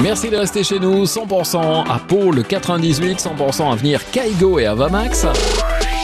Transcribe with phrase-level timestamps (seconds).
[0.00, 1.04] Merci de rester chez nous.
[1.04, 5.26] 100% à Pau, le 98, 100% à venir Kaigo et Avamax.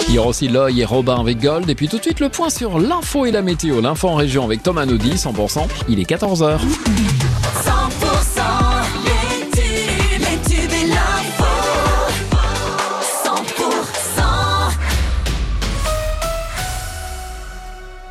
[0.09, 1.69] Il y aura aussi Loy et Robin avec Gold.
[1.71, 3.81] Et puis tout de suite, le point sur l'info et la météo.
[3.81, 5.67] L'info en région avec Thomas Naudy, 100%.
[5.89, 6.59] Il est 14h.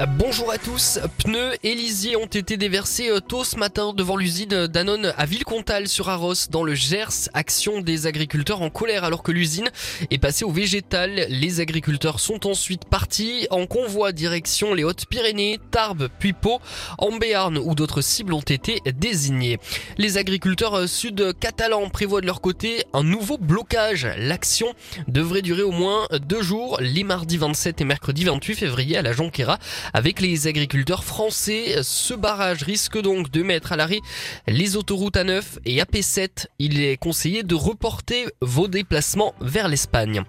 [0.07, 0.99] Bonjour à tous.
[1.19, 5.87] Pneus et lisiers ont été déversés euh, tôt ce matin devant l'usine Danone à Villecontal
[5.87, 7.29] sur Arros dans le Gers.
[7.35, 9.69] Action des agriculteurs en colère alors que l'usine
[10.09, 11.27] est passée au végétal.
[11.29, 16.59] Les agriculteurs sont ensuite partis en convoi direction les Hautes-Pyrénées, Tarbes puis Pau.
[16.97, 19.59] En Béarn où d'autres cibles ont été désignées.
[19.99, 24.07] Les agriculteurs euh, sud-catalans prévoient de leur côté un nouveau blocage.
[24.17, 24.73] L'action
[25.07, 29.13] devrait durer au moins deux jours, les mardis 27 et mercredi 28 février à la
[29.13, 29.59] Jonquera
[29.93, 31.83] avec les agriculteurs français.
[31.83, 33.99] Ce barrage risque donc de mettre à l'arrêt
[34.47, 36.47] les autoroutes A9 et AP7.
[36.59, 40.23] Il est conseillé de reporter vos déplacements vers l'Espagne.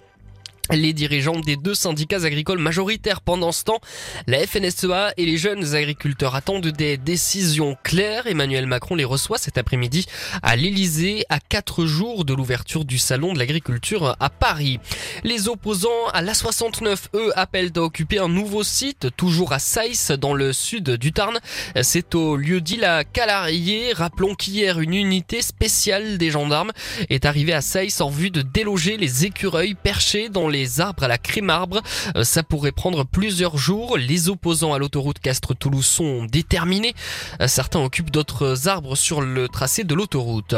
[0.70, 3.80] Les dirigeants des deux syndicats agricoles majoritaires pendant ce temps,
[4.28, 8.28] la FNSEA et les jeunes agriculteurs attendent des décisions claires.
[8.28, 10.06] Emmanuel Macron les reçoit cet après-midi
[10.40, 14.78] à l'Elysée à quatre jours de l'ouverture du salon de l'agriculture à Paris.
[15.24, 20.32] Les opposants à l'A69, eux, appellent à occuper un nouveau site, toujours à Saïs, dans
[20.32, 21.40] le sud du Tarn.
[21.82, 23.92] C'est au lieu dit la Calarié.
[23.92, 26.70] Rappelons qu'hier, une unité spéciale des gendarmes
[27.10, 31.08] est arrivée à Saïs en vue de déloger les écureuils perchés dans les arbres à
[31.08, 31.82] la crémarbre.
[32.16, 33.98] Euh, Ça pourrait prendre plusieurs jours.
[33.98, 36.94] Les opposants à l'autoroute Castres-Toulouse sont déterminés.
[37.40, 40.54] Euh, Certains occupent d'autres arbres sur le tracé de l'autoroute.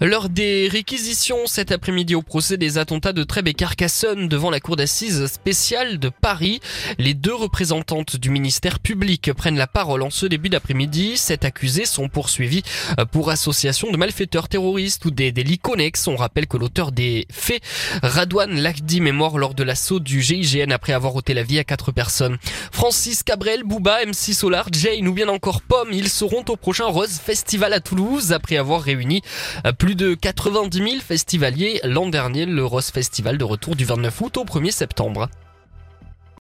[0.00, 4.60] Lors des réquisitions cet après-midi au procès des attentats de Trèbes et Carcassonne devant la
[4.60, 6.60] cour d'assises spéciale de Paris,
[6.98, 11.16] les deux représentantes du ministère public prennent la parole en ce début d'après-midi.
[11.16, 12.62] Sept accusés sont poursuivis
[12.98, 16.06] euh, pour association de malfaiteurs terroristes ou des délits connexes.
[16.08, 17.62] On rappelle que l'auteur des faits,
[18.02, 21.64] Radouane Lakdim, est mort lors de l'assaut du GIGN après avoir ôté la vie à
[21.64, 22.38] quatre personnes.
[22.72, 27.18] Francis Cabrel, Booba, MC Solar, Jane ou bien encore Pomme, ils seront au prochain Rose
[27.18, 29.22] Festival à Toulouse après avoir réuni
[29.66, 34.20] euh, plus de 90 000 festivaliers l'an dernier, le Rose Festival de retour du 29
[34.20, 35.28] août au 1er septembre.